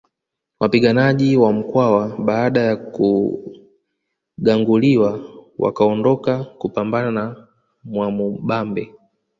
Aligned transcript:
Wapiganaji 0.59 1.37
wa 1.37 1.53
Mkwawa 1.53 2.15
baada 2.19 2.61
ya 2.61 2.75
kuganguliwa 2.75 5.19
wakaondoka 5.59 6.43
kupambana 6.43 7.11
na 7.11 7.47
Mwamubambe 7.83 8.95